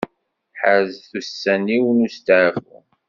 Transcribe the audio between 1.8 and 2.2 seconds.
n